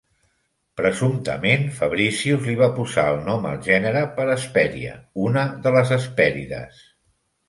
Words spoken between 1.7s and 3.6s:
Fabricius li va posar el nom al